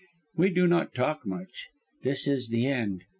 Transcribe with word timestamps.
We 0.35 0.49
do 0.49 0.65
not 0.65 0.95
talk 0.95 1.27
much. 1.27 1.67
This 2.01 2.27
is 2.27 2.49
the 2.49 2.65
end. 2.65 3.03